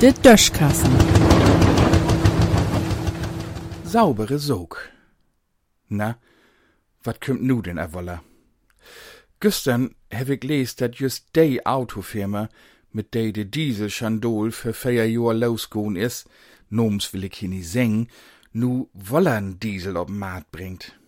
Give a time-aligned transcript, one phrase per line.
[0.00, 0.90] De Döschkassen.
[3.84, 4.88] Saubere Sog.
[5.88, 6.18] Na,
[7.02, 8.22] wat kümmt nu denn erwoller?
[9.40, 12.48] Gestern hab ich les, dat just de Autofirma,
[12.92, 16.24] mit de de Dieselchandol für vier Jahr losgoen is,
[16.70, 18.08] noms will ich hier nie singen,
[18.52, 20.99] nu wollern Diesel op Markt bringt.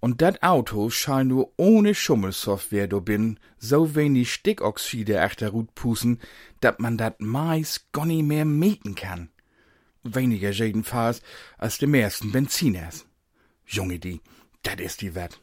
[0.00, 6.20] Und dat Auto scheint nur ohne Schummelsoftware do bin, so wenig Stickoxide achterut pusen,
[6.60, 9.30] dat man dat Mais gar nie mehr mieten kann.
[10.04, 11.20] Weniger jedenfalls
[11.58, 13.06] als de meisten Benziners.
[13.66, 14.20] Junge die,
[14.62, 15.40] dat is die wert.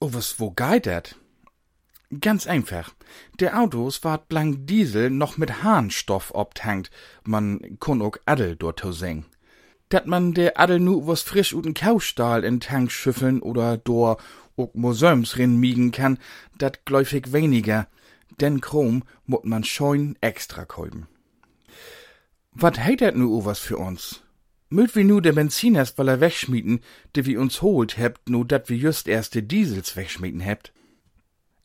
[0.00, 1.16] Oh, was, wo geht dat?
[2.20, 2.94] Ganz einfach.
[3.38, 6.90] Der Autos ward blank Diesel noch mit Harnstoff obtankt.
[7.24, 9.26] Man kun ook Adel dort singen
[9.88, 14.18] dat man der Adel nu was frisch uten Kaustahl in Tank schüffeln oder dor
[14.56, 16.18] ook Museums rin miegen kann,
[16.58, 17.86] dat gläufig weniger,
[18.40, 21.06] denn Chrom mut man scheun extra kolben.
[22.52, 24.22] Wat heit dat nu was für uns?
[24.70, 26.80] Möt wie nu der Benziners er wegschmieden,
[27.16, 30.72] de wie uns holt hebt, nu dat wie just erste Diesels wegschmieden hebt?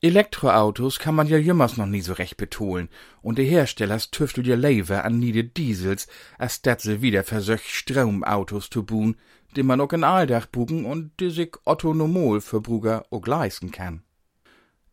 [0.03, 2.89] Elektroautos kann man ja jümmers noch nie so recht betonen,
[3.21, 8.69] und de Herstellers tüftelt ja lever an niede Diesels, als dat se wieder versöch Stromautos
[8.69, 9.15] zu buhen,
[9.55, 14.03] die man auch in Alldach bugen und die sich autonomol für Brüger auch leisten kann.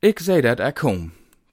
[0.00, 1.10] Ich seh dat er komm.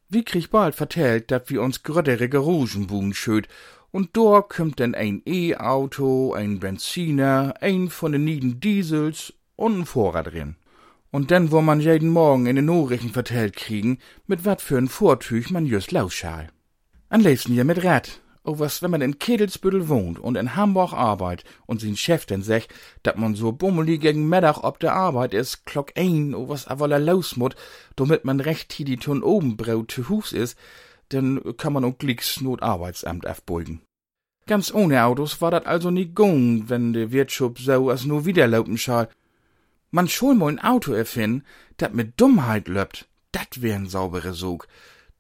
[0.08, 3.48] Wie krieg bald vertellt, dat wir uns grödere Gerugen buhen schöd,
[3.90, 9.86] und dort kümmt denn ein E-Auto, ein Benziner, ein von den nieden Diesels und ein
[9.88, 10.58] Vorrat drin.
[11.12, 14.88] Und dann wo man jeden Morgen in den Nachrichten vertellt kriegen, mit wat für ein
[14.88, 16.50] Vortüch man just lausschal.
[17.10, 18.22] An liebsten ja mit Rad.
[18.44, 22.42] Oh, was, wenn man in Kedelsbüttel wohnt und in Hamburg arbeit und sin Chef denn
[22.42, 22.70] sech,
[23.04, 26.98] dat man so bummelig gegen Mittag ob der Arbeit is, klock ein, oh, was awoller
[26.98, 27.58] losmut,
[27.98, 30.56] damit man recht die Ton oben braut zu Hus is,
[31.12, 33.82] denn kann man auch glicks Not Arbeitsamt aufbeugen.
[34.46, 38.48] Ganz ohne Autos war dat also nie gung, wenn de Wirtschub so as nur wieder
[38.48, 39.10] laufen schal,
[39.92, 41.44] man schon mal ein Auto erfinden,
[41.78, 44.68] dat mit Dummheit löppt, dat wär'n saubere Sog.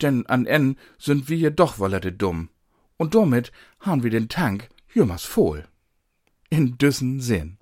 [0.02, 2.50] Denn an en sind wir ja doch wollerte dumm.
[2.98, 5.68] Und damit han wir den Tank jümmers voll.
[6.50, 7.57] In düssen Sinn.